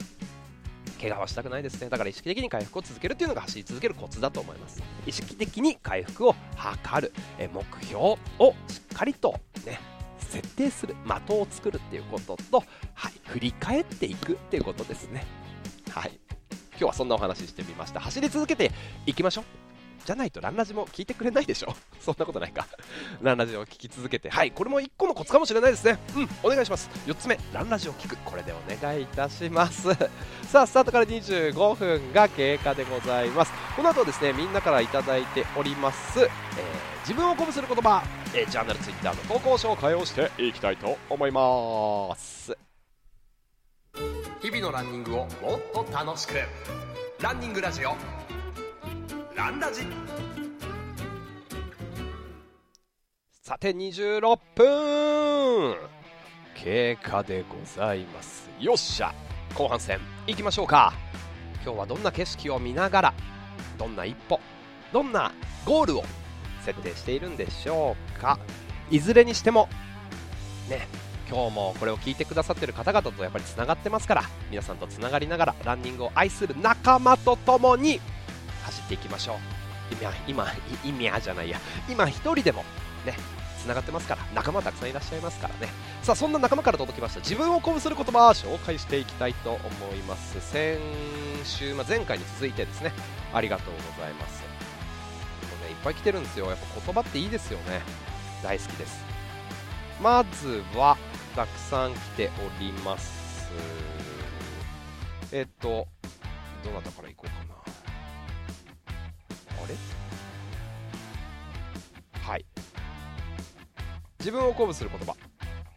[0.98, 1.90] 怪我はしたくないですね。
[1.90, 4.82] だから意識的に回復を続けるっていうのが走り続けるコツだと思います。
[5.06, 8.18] 意識的に回復を図るえ目標を
[8.66, 9.78] しっかりとね
[10.26, 12.62] 設定する的を作るっていうことと、
[12.94, 15.24] はい、振り返っていくっていうことですね。
[15.90, 16.18] はい。
[16.72, 18.00] 今日はそんなお話ししてみました。
[18.00, 18.70] 走り続けて
[19.06, 19.65] いきましょう。
[20.06, 21.74] じゃないとランラジも聞いてくれないでしょ？
[22.00, 22.66] そんなことないか。
[23.20, 24.30] ランラジを聞き続けて。
[24.30, 25.98] はいこれも1個のコツかもしれないですね。
[26.16, 26.88] うんお願いします。
[27.06, 28.16] 4つ目ランラジを聞く。
[28.24, 29.88] これでお願いいたします。
[30.48, 33.52] さあスタートから25分が経過でございます。
[33.74, 36.28] この後ですねみんなから頂いております、えー、
[37.00, 42.56] 自分を鼓舞する言葉、えー、ジャーナルツイッターの投稿紹介をしていきたいと思います。
[44.40, 45.30] 日々のランニングをもっ
[45.74, 46.34] と楽しく。
[47.20, 47.90] ランニングラジオ。
[49.36, 49.82] ランラジ。
[53.42, 55.76] さて26分。
[56.54, 58.48] 経過でございます。
[58.58, 59.12] よっしゃ。
[59.54, 60.94] 後半戦いきましょうか。
[61.62, 63.14] 今日はどんな景色を見ながら
[63.78, 64.40] どんな一歩
[64.90, 65.32] どんな
[65.66, 66.04] ゴールを
[66.64, 68.38] 設定しているんでしょうか。
[68.90, 69.68] いずれにしても
[70.70, 70.88] ね
[71.28, 78.00] 今日もこれを聞いてくださってる方々とやっぱりつながってますから皆さんとつながりながらランニングを愛する仲間と共に
[78.66, 79.36] 走っていきましょう。
[79.92, 80.46] 今今
[80.84, 81.60] 今じゃないや。
[81.88, 82.64] 今1人でも
[83.04, 83.16] ね
[83.60, 84.22] つながってますから。
[84.34, 85.72] 仲間たくさんいらっしゃいますからね。
[86.02, 87.20] さあそんな仲間から届きました。
[87.20, 89.60] 自分を鼓舞する言葉紹介していきたいと思
[89.94, 90.40] います。
[90.40, 90.78] 先
[91.44, 92.92] 週、まあ、前回に続いてですね。
[93.32, 94.42] ありがとうございます。
[94.42, 94.48] も
[95.62, 96.46] うねいっぱい来てるんですよ。
[96.46, 97.82] やっぱ言葉っていいですよね。
[98.42, 99.04] 大好きです。
[100.02, 100.96] まずは
[101.34, 103.50] たくさん来ております。
[105.32, 105.88] えっと
[106.64, 107.30] どなたからいこう
[114.18, 115.14] 自分を鼓舞する言葉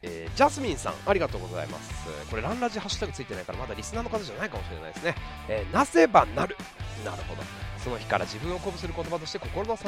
[0.02, 1.92] えー、ジャスミンさん、ありがとうございます。
[2.30, 5.16] これ、ランラジハッシュタグついてないから、まだリスナーの方じゃないかもしれないですね。
[5.50, 6.56] えー、なせばなる。
[7.04, 7.44] なるほど。
[7.84, 9.84] その日から自分を鼓舞する言葉として心の支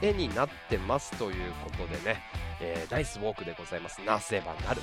[0.00, 2.22] えになってますということでね、
[2.60, 4.00] えー、ナイスウォークでございます。
[4.04, 4.80] なせばなる。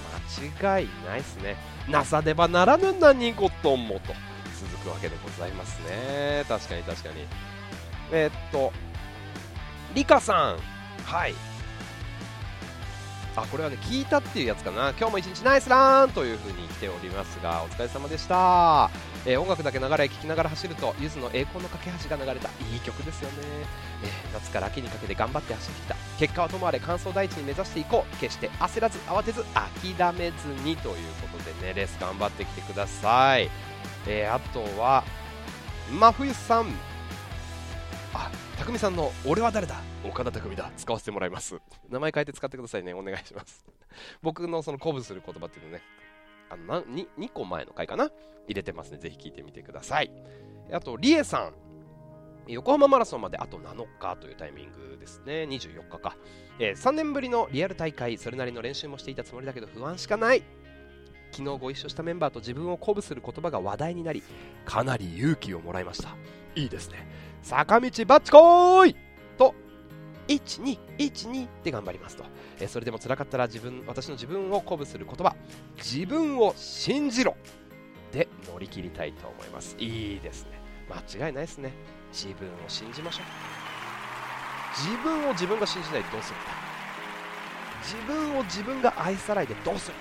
[0.60, 1.56] 間違いないですね。
[1.90, 4.14] なさねばならぬ何事もと
[4.60, 6.46] 続くわけでございますね。
[6.48, 7.26] 確かに確かに。
[8.12, 8.72] えー、っと、
[9.94, 10.58] リカさん。
[11.06, 11.34] はい。
[13.42, 14.90] あ、これはね、聞いたっていうやつかな。
[14.92, 18.90] 今日も一日ナイスランという風に来ておりますが、お疲れ様でした。
[19.26, 22.50] えー、音楽だけ流れ聴きながら走るとゆずの栄光の架け橋が流れた。
[22.72, 23.36] いい曲ですよね、
[24.04, 25.96] えー、夏から秋にかけて頑張って走ってきた。
[26.18, 28.18] 結果はともあれ乾燥第一に目指していこう。
[28.18, 30.96] 決して焦らず慌てず諦めずにという
[31.32, 33.50] ことでねレース頑張ってきてください、
[34.08, 35.04] えー、あとは
[35.92, 36.68] 真冬さん。
[38.14, 39.76] あ匠さんの俺は誰だ？
[40.06, 41.60] 岡田匠だ使わせてもらいます
[41.90, 43.66] 名前変えて使ってくださいねお願いします
[44.22, 45.82] 僕のその鼓舞する言葉っていうのね
[46.50, 48.10] あの 2, 2個前の回かな？
[48.48, 48.98] 入れてますね。
[48.98, 50.12] ぜひ聞いてみてください。
[50.72, 51.54] あと、リエさん。
[52.48, 55.44] 横浜マラソンまであと7日というタイミングですね。
[55.44, 56.18] 24日か。
[56.58, 60.44] えー、3年ぶりのリアル大会、それなりの練習もしていたつもりだけど不安しかない。
[61.32, 64.24] 昨日ご一緒したメンバーと自分を鼓舞する言葉が話題になり、
[64.66, 66.16] かなり勇気をもらいました。
[66.56, 67.08] いいですね。
[67.44, 69.09] 坂道バッチコーイ
[70.30, 72.24] 1、2、1、2って頑張りますと。
[72.60, 75.36] えそれでも辛かったら自分私の自分を鼓舞する言葉
[75.78, 77.36] 自分を信じろ
[78.12, 79.76] で乗り切りたいと思います。
[79.80, 80.60] いいですね。
[80.88, 81.74] 間違いないですね。
[82.14, 83.26] 自分を信じましょう。
[84.78, 86.70] 自分を自分が信じないでどうするんだ
[87.82, 89.98] 自分を自分が愛さないでどうするん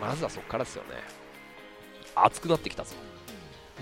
[0.00, 0.90] だまずはそこからですよね。
[2.14, 2.94] 熱くなってきたぞ。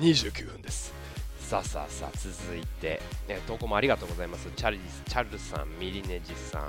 [0.01, 0.93] 29分です。
[1.41, 6.63] さあさあさあ続いて、ね、投稿もありがとうございますチャリチャルさんミリネジさん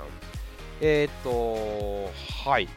[0.80, 2.10] えっ、と、
[2.44, 2.68] はい。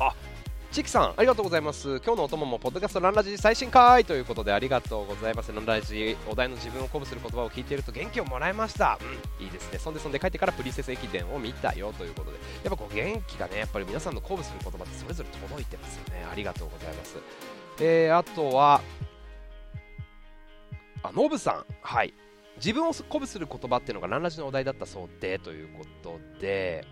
[0.00, 0.14] あ、
[0.72, 2.00] チキさん、ありがとうございます。
[2.00, 5.52] 今日のお供も、ポッドキャストランラジ最新回ということで、ありがとうございます。
[5.52, 8.98] ランラジ、お題の自分を鼓舞する言葉を聞いていると元気をもらいました。
[9.38, 9.78] うん、いいですね。
[9.78, 16.26] そんでそんで帰ってからプリンセス駅伝を見たよということで、やっぱこう元気がね、やっぱり皆さんの鼓舞する言葉ってそれぞれ届いてますよね。
[16.30, 17.16] ありがとうございます。
[17.80, 18.80] えー、あとは、
[21.08, 22.14] あ、ノブさん、はい。
[22.56, 26.86] 自分を鼓舞する言葉っていうのがランラジのお題だったそうでということで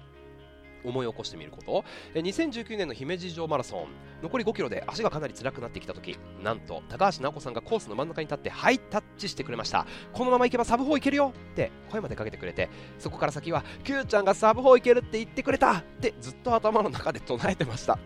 [0.85, 1.85] 思い起こしてみること。
[2.15, 3.87] 2019年の姫路城マラソン。
[4.23, 9.87] 残り5キロで足がかなり辛くなってきた時なんと高橋尚子さんがコースの真ん中に立ってハイタッチしてくれました。
[10.13, 11.33] このまま行けばサブ4いけるよ。
[11.53, 15.79] って声までかけてくれてそこから先は Q ちゃんがサブ4いけるって言ってくれた。
[15.79, 17.99] ってずっと頭の中で唱えてました。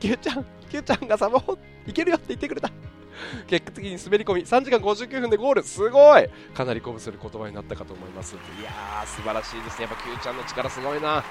[0.00, 2.70] Q ちゃん Q ちゃんがサボいけるよって言ってくれた。
[3.46, 5.62] 結果的に滑り込み3時間59分でゴール。
[5.62, 6.28] すごい。
[6.54, 8.34] かなり鼓舞する言葉になったかと思います。
[8.34, 9.86] いやー素晴らしいですね。
[9.86, 11.16] やっぱ Q ちゃんの力すごいな。
[11.16, 11.22] うん。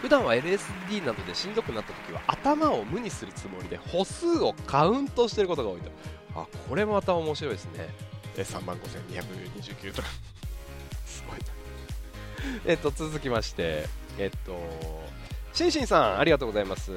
[0.00, 5.90] 普段は LSD などでしんどくなった時は頭を無にするつもりで歩数をカウントしてることが多いと。
[6.34, 7.88] あこれもまた面白いですね。
[8.36, 10.02] 3万5229と。
[10.02, 10.08] か
[11.06, 11.38] すごい
[12.66, 13.86] えっと続きまして
[14.18, 14.56] えっと
[15.52, 16.92] シンシンさんありがとうございます。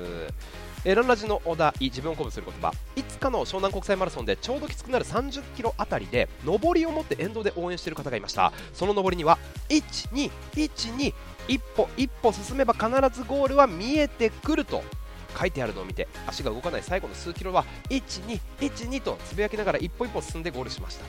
[0.85, 2.73] えー、ランラジのお題自分を鼓舞する言葉。
[2.95, 8.53] いつかの湘南国際マラソンでちょうどきつくなる30キロあたりで上りを持って沿道で応援している方がいました。
[8.73, 9.37] その上りには
[9.69, 11.13] 1212
[11.47, 14.83] 一歩一歩進めば必ずゴールは見えてくると
[15.37, 21.05] 書いてあるのを見て足が動かない最後の数キロは1212とつぶやきながら一歩一歩進んでゴールしました。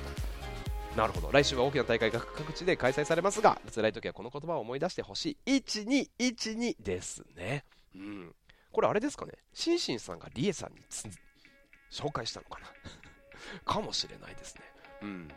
[0.97, 1.31] なるほど。
[1.31, 5.61] 来週は大きな大会が各地で開催されますが辛い時はこの言葉を思い出してほしい。
[5.63, 7.65] 1212ですね。
[7.95, 8.35] うん。
[8.73, 9.33] これあれですかね。
[9.53, 10.79] シンシンさんがリエさんに
[11.91, 12.67] 紹介したのかな。
[13.65, 14.63] かもしれないですね。
[15.03, 15.29] うん。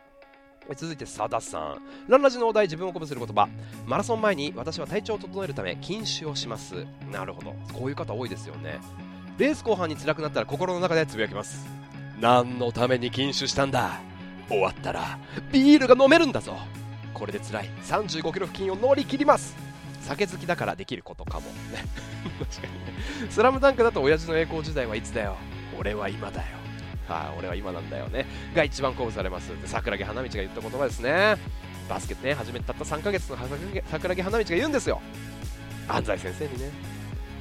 [0.76, 1.82] 続いて佐田さん。
[2.08, 3.48] ランラジのお題自分を鼓舞する言葉。
[3.86, 6.86] マラソン前に私は体調を整えるため禁酒をします。
[7.10, 7.52] なるほど。
[7.72, 8.80] こういう方多いですよね。
[9.36, 11.66] レース後半に辛くなったら心の中でつぶやきます。
[12.20, 14.00] 何のために禁酒したんだ。
[14.48, 15.18] 終わったら
[15.52, 16.56] ビールが飲めるんだぞ。
[17.12, 17.70] これで辛い。
[17.82, 19.63] 35キロ付近を乗り切ります。
[20.04, 21.46] 酒好きだからできることかも。
[21.72, 21.84] ね。
[22.38, 23.30] 確かにね。
[23.30, 25.36] スラムダンクだと親父の栄光時代はいつだよ。
[25.78, 26.58] 俺は今だよ。
[27.08, 28.26] はい、俺は今なんだよね。
[28.54, 29.48] が一番鼓舞されます。
[29.60, 31.36] で桜木花道が言った言葉ですね。
[31.88, 33.36] バスケね始めてたった3ヶ月の
[33.90, 35.00] 桜木花道が言うんですよ。
[35.88, 36.70] 安西先生にね。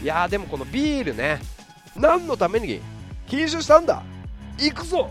[0.02, 1.40] いやでもこのビールね
[1.96, 2.82] 何のために
[3.28, 4.04] 禁酒したんだ。
[4.58, 5.10] 行くぞ。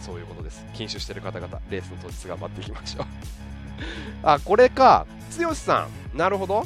[0.00, 0.64] そういうことです。
[0.74, 3.06] 禁酒してる方々レースの当日頑張っていきましょう。
[4.22, 5.06] あこれか。
[5.38, 6.01] 剛さん。
[6.14, 6.64] なるほど。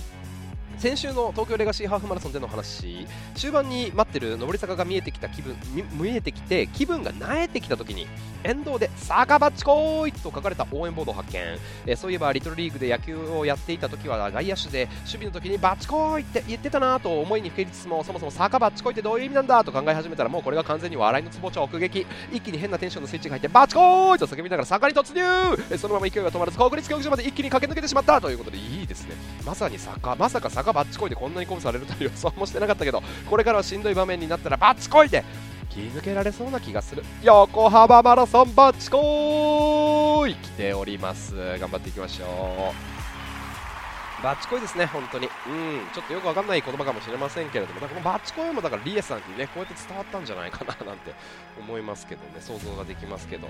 [0.78, 5.56] 先週の東京レガシーハーフマラソンでの話終盤に待ってる上り坂が見えてきた気分
[5.92, 8.06] 見えてきて気分が慣れてきた時に
[8.44, 11.40] 沿道で「坂バッチコーイ!」と書かれた応援ボードを発見、
[11.86, 35.24] え、そういえばリトルリーグで野球をやっていた時は外野手で守備の時に「バッチコーイ!」って言ってたなと思いにふけりつつもそもそも坂バッチコーイってどういう意味なんだと考え始めたらもうこれが完全に笑いのツボ直撃一気に変なテンションのスイッチが入って「バッチコーイ!」と叫びながら坂に突入、え、そのまま勢いが止まらず国立競技場まで一気に駆け抜けてしまったということでいいですねまさに坂まさか坂バッチコイでこんなに鼓舞されるという予想もしてなかったけどこれからはしんどい場面になったらバッチコイで
[35.70, 37.04] 切り抜けられそうな気がする。
[37.22, 41.34] 横浜マラソンバッチコイ来ております。
[41.58, 42.96] 頑張っていきましょう。
[44.22, 45.26] バッチコイですね、本当に。
[45.26, 45.30] うん、
[45.92, 51.14] ちょっとよくわかんない言葉かもしれませんけれども、このバッチコイもだからリエさんにね、こうやって伝わったんじゃないかななんて
[51.60, 53.48] 思いますけどね、想像ができますけど。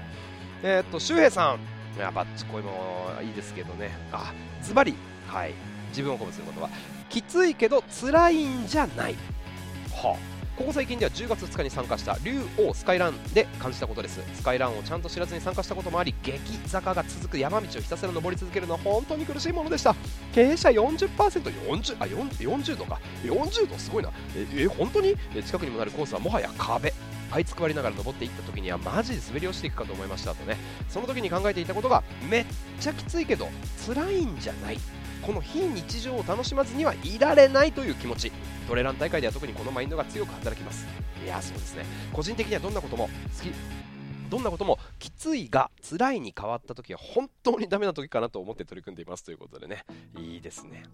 [0.64, 1.60] えー、っと、周平さん、
[1.96, 4.96] いや、バッチコイもいいですけどね、あ、ズバリ、
[5.28, 5.54] はい、
[5.90, 6.95] 自分を鼓舞する言葉。
[7.08, 9.14] きついけど辛いんじゃない。
[9.92, 10.36] はあ。
[10.56, 14.22] ここ最近では10月2日に参加した竜王スカイランで感じたことです。
[14.34, 19.94] スカイランをちゃんと知らずに参加したこともあり激坂が続く山道をひたすら登り続けるのは本当に苦しいものでした。
[20.32, 22.98] 傾斜 40%40 あ 40, 度か。
[23.22, 24.10] 40度すごいな。
[24.34, 25.14] ええ本当に？
[25.44, 26.94] 近くにもなるコースはもはや壁。
[27.30, 30.56] 這いつくばりながら登っていった時にはマジで滑り落ちていくかと思いましたとね。
[30.88, 32.46] その時に考えていたことがめっ
[32.80, 33.50] ちゃきついけど
[33.86, 34.78] 辛いんじゃない
[35.26, 38.30] この非日常を楽しまずにはいられないという気持ち。
[38.68, 40.86] トレラン大会では特にこのマインドが強く働きます。
[41.24, 41.84] いやそうですね。
[42.12, 43.52] 個人的にはどんなことも好き
[44.30, 49.84] どんなこともきついが辛いに変わった時は本当にダメな時かなと思って取り組んでいますということでね。
[50.16, 50.84] いいですね。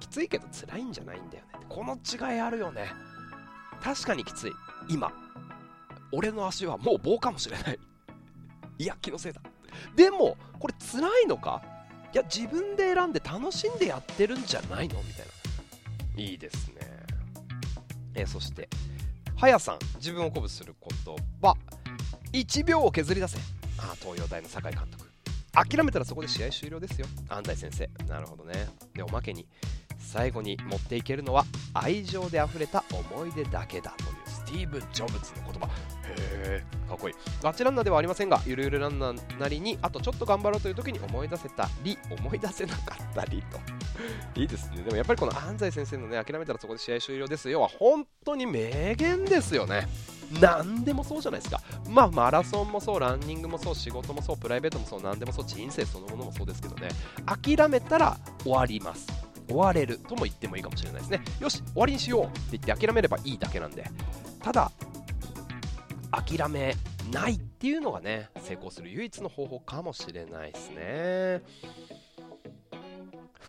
[0.00, 1.66] きついけど辛いんじゃないんだよね。
[1.68, 2.90] この違いあるよね。
[3.80, 4.52] 確かにきつい。
[4.88, 5.12] 今。
[6.10, 7.78] 俺の足はもう棒かもしれない。
[8.78, 9.40] いや気のせいだ。
[9.94, 11.62] でもこれ辛いのか？
[12.12, 15.00] いや自分で選んで楽しんでやってるんじゃないの？
[15.02, 15.26] みたい
[16.16, 16.22] な。
[16.22, 16.74] いいですね。
[18.14, 18.68] えそして
[19.36, 20.74] はやさん自分を鼓舞する
[21.06, 21.56] 言葉。
[22.32, 23.38] 1秒を削り出せ。
[23.78, 25.10] あ東洋大の酒井監督。
[25.52, 27.06] 諦めたらそこで試合終了ですよ。
[27.28, 28.04] 安西先生。
[28.06, 28.68] なるほどね。
[28.94, 29.46] でおまけに
[29.98, 35.66] 最後に持っていけるのは愛情であふれた思い出だけだというスティーブ・ジョブズの言葉。
[35.66, 35.70] へ
[36.44, 37.14] えかっこいい。
[37.42, 43.58] ガチランナーではありませんがゆるゆるランナーなりにあとちょっと頑張ろうという時に思い出せたり思い出せなかったりと。
[44.38, 44.82] いいですね。
[44.82, 47.62] でもやっぱりこの安西先生のね諦めたらそこで試合終了ですよ。
[47.62, 49.88] は本当に名言ですよね。
[50.40, 51.60] 何でもそうじゃないですか。
[51.88, 56.88] まあマラソンもそうランニングもそう仕事もそうプライベートもそう何でもそう人生そのものもそうですけどね。
[57.26, 59.06] 諦めたら終わります。
[59.48, 61.22] 終われるとも言ってもいいかもしれないですね。
[61.40, 63.90] よし終わりにしようって言って諦めればいいだけなんで。
[64.42, 64.72] ただ
[66.12, 66.76] 諦め
[67.10, 71.42] ないっていうのがね成功する唯一の方法かもしれないですね。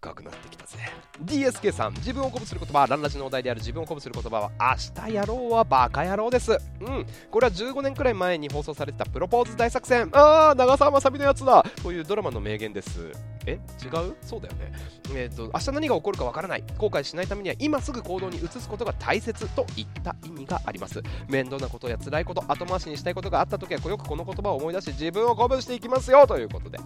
[0.03, 0.77] 深くなってきたぜ。
[1.23, 6.51] DSK さん自分を鼓舞する言葉ランラジのお題である自分を鼓舞する言葉は明日やろうはバカ野郎です。
[6.51, 7.05] うん。
[7.31, 10.09] これは15年くらい前に放送されてたプロポーズ大作戦。
[10.11, 11.63] ああ長澤まさみのやつだ。
[11.81, 13.11] というドラマの名言です。
[13.45, 13.59] え？
[13.83, 14.15] 違う？
[14.21, 14.73] そうだよね。
[15.15, 16.63] えっ、ー、と明日何が起こるかわからない。
[16.77, 21.01] 後悔しないためには今すぐ行動に移すことが大切といった意味があります。
[21.29, 26.27] 面倒なことや辛いこと後回しにしたいことがあった時はよくこの言葉を思い出して自分を鼓舞していきますよ。
[26.27, 26.79] ということで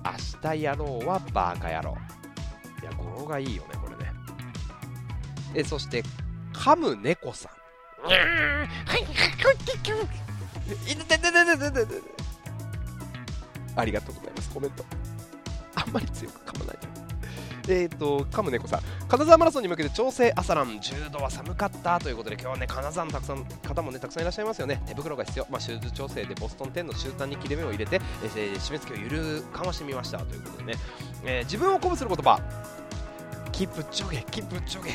[0.44, 1.98] 明日やろうはバカ野郎。
[2.82, 4.12] いや語呂がいいよねこれね。
[5.56, 6.04] えそして
[6.54, 7.52] 噛む猫さん。
[13.76, 14.34] ありがとうござい。
[14.36, 14.86] ますコメント
[15.76, 16.78] あんまり強く噛まない。
[16.78, 16.88] で
[17.68, 24.82] えっ、ー、と、カムネコさん、金沢マラソンに向けて調整朝ラン、10度は寒かったということで、今日はね、金沢のたくさん方もね、たくさんいらっしゃいますよね。
[24.86, 30.74] 手袋が必要、まあ、シューズ調整でボストン10の終端に切れ目を入れて、えー、締め付けをゆる緩和してみましたということでね、
[31.26, 32.40] えー、自分を鼓舞する言葉、
[33.52, 34.92] キプチョゲ、キプチョゲ。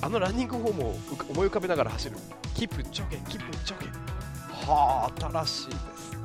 [0.00, 0.96] あのランニングフォームを
[1.30, 2.16] 思い浮かべながら走る。
[2.54, 3.86] キプチョゲ、キプチョゲ。
[4.66, 6.18] はあ、新しいですね。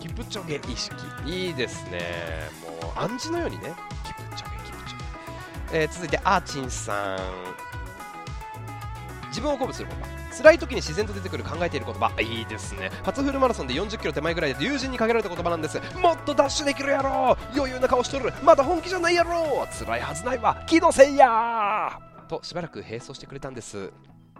[0.00, 0.94] キプチョゲ意識。
[1.26, 2.00] いいですね。
[2.82, 3.74] もう暗示のようにね、
[5.72, 7.18] えー、続いてアーチンさん。
[9.28, 10.18] 自分を鼓舞する言葉。
[10.38, 12.10] 辛い時に自然と出てくる考えている言葉。
[12.20, 12.90] いいですね。
[13.02, 15.78] 初フルマラソンで40キロ手前ぐらいで友人にかけられた言葉なんです。
[16.00, 17.36] もっとダッシュできるやろ。
[17.54, 18.32] 余裕な顔しとる。
[18.42, 19.66] まだ本気じゃないやろ。
[19.78, 20.64] 辛いはずないわ。
[20.66, 21.98] 気のせいや。
[22.28, 23.92] としばらく並走してくれたんです。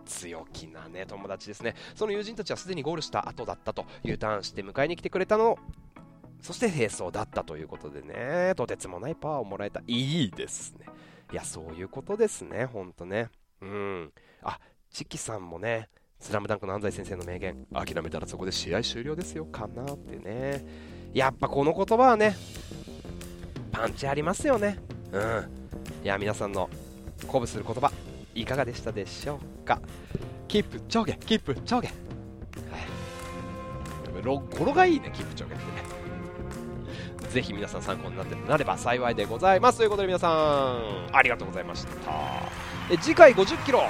[0.06, 1.74] 強気なね友達ですね。
[1.94, 5.58] その友人たちはすでにゴールした後だったと U ターンして迎えに来てくれたの。
[6.40, 8.54] そして並走だったということでね。
[8.56, 9.82] とてつもないパワーをもらえた。
[9.86, 10.86] いいですね。
[11.30, 13.28] いや、そういうことですね、ほんとね。
[13.60, 14.12] うん。
[14.42, 14.58] あ、
[14.90, 20.64] チキさんもね、スラムダンクの安西先生の名言、諦めたらそこで試合終了ですよ、かなってね。
[21.12, 22.34] やっぱこの言葉はね、
[23.72, 24.78] パンチありますよね。
[25.12, 25.48] うん。
[26.02, 26.70] いや、皆さんの
[27.18, 27.92] 鼓舞する言葉、
[28.34, 29.80] いかがでしたでしょうか。
[30.48, 31.88] キープ上下、キープ上下。
[31.88, 31.92] は
[34.22, 34.22] い。
[34.22, 35.87] 語呂がいいね、キープ上下ってね。
[37.30, 39.78] ぜひ皆さん参考になってなれば幸いでございます。
[39.78, 41.92] ということで皆さんありがとうございました。
[42.90, 43.80] え次回50キロ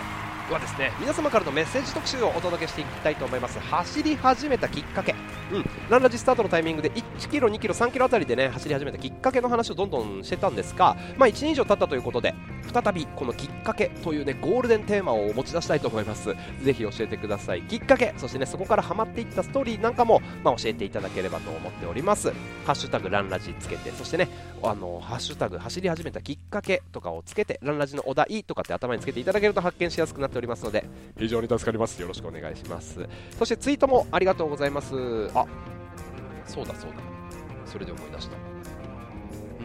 [0.51, 3.59] はですね皆様からのメッセージ特集をお届けしていきたいと思います。
[3.59, 5.15] 走り始めたきっかけ。
[5.53, 5.65] うん。
[5.89, 12.35] ランラジスタートのタイミングで1キロ2キロ3キロあたりでね走り始めたきっかけの話をどんどんしてたんですがまあ1年以上経ったということで
[12.73, 16.35] 再びこのきっかけというねゴールデンテーマを持ち出したいと思います。
[16.63, 17.63] ぜひ教えてください。
[17.63, 22.31] きっかけそしてねそこからハマっていったストーリーなんかも、まあ、教えていただければと思っております。
[22.65, 24.29] ハッシュタグランラジつけてそしてね
[24.63, 30.85] あのハッシュタグ走り始めたきっかけとかをつけてランラジのお題とかって頭につけていただけると発見しやすくなっておりますので
[31.19, 32.01] 非常に助かります。
[32.01, 33.09] よろしくお願いします。
[33.39, 34.95] そしてツイートもありがとうございます。
[35.35, 35.47] あ
[36.47, 36.97] そうだそうだ。
[37.67, 38.58] それで思い出した。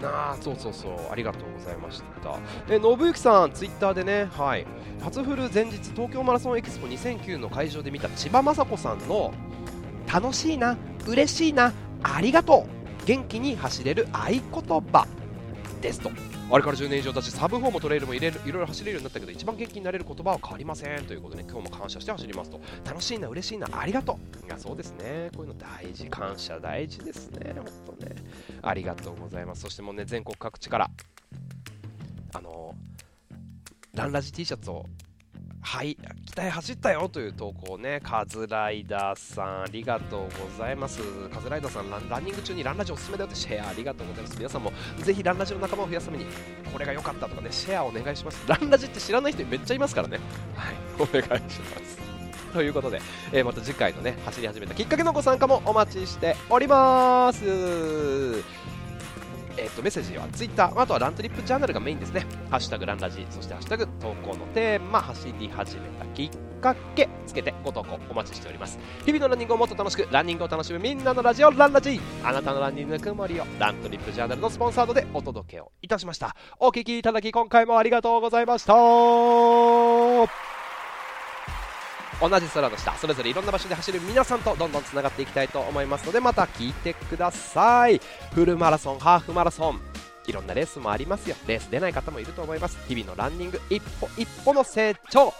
[0.07, 2.37] あそうそうそうありがとうございました。
[2.67, 4.65] で信行さんツイッターでねはい。
[5.01, 9.33] 初フル前日東京マラソンエキスポ2009の会場で見た千葉雅子さんの
[10.11, 10.77] 楽しいな
[11.07, 11.73] 嬉しいな
[12.03, 15.07] ありがとう元気に走れる合言葉
[15.81, 16.11] ですと。
[16.53, 22.61] あれから10年以上経ちサブ4もトレイルもいろいろ走れるようになったけど一番元気になれる言葉は変わりませんということで、ね、今日も感謝して走りますと。
[22.85, 24.45] 楽しいな嬉しいなありがとう。
[24.45, 25.31] いやそうですね。
[25.35, 27.55] こういうの大事感謝大事ですね。
[27.55, 27.65] 本
[27.99, 28.15] 当ね。
[28.61, 29.61] ありがとうございます。
[29.61, 30.91] そしてもうね全国各地から
[32.35, 32.75] あの
[33.95, 34.85] ランラジ T シャツを
[35.65, 35.97] はい
[36.27, 40.29] 北へ走ったよという投稿ねカズライダーさんありがとうご
[40.63, 40.99] ざいます。
[41.29, 44.37] カズライダーさんランランニング中にランラジおすすめだよってシェアありがとうございます。
[44.37, 46.25] 皆さんもぜひランラジの仲間を増やすために
[46.71, 48.43] これが良かったとかねシェアお願いします。
[48.47, 50.19] ランラジって知らない人めっちゃいますからね。
[50.55, 51.97] はいお願いします。
[52.53, 53.01] ということで、
[53.31, 58.43] えー、また次回のね走り始めたきっかけのご参加もお待ちしております。
[59.57, 62.25] えーと、メッセージはツイッターあとはラントリップジャーナルがメインですね。
[62.49, 66.29] ハッシュタグランラジ、そしてハッシュタグ投稿のテーマ、走り始めたきっ
[66.59, 68.79] かけ、つけてご投稿お待ちしております。
[69.05, 71.99] 日々のランニングをもっと楽しく、ランニングを楽しむみんなのラジオ、ランラジ。
[72.23, 76.35] あなたのランニングの曇りを、ラントリップジャーナルのスポンサードでお届けをいたしました。
[76.59, 80.52] お聴きいただき、今回もありがとうございました。
[82.29, 87.99] 同じ空の下それぞれいろんな場所で走る皆さんとどんどんつながっていきたいと思いますのでまた聞いてください。
[88.33, 89.81] フルマラソンハーフマラソン。
[90.25, 91.35] いろんなレースもありますよ。
[91.47, 92.77] レース出ない方もいると思います。
[92.87, 95.33] 日々のランニング一歩一歩の成長。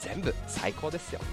[0.00, 1.26] 全部最高ですよね。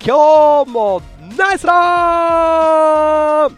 [0.00, 1.02] 今日も
[1.36, 3.56] ナイスラン！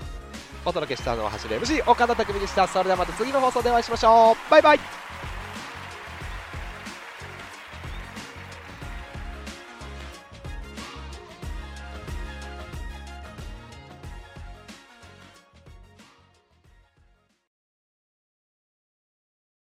[0.65, 2.67] お届けしたのは走る MC 岡田匠でした。
[2.67, 4.51] それではまた次の放送でお会いしましょう。
[4.51, 5.08] バイバイ。